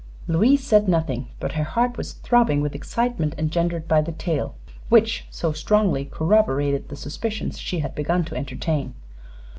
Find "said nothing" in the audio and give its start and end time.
0.63-1.27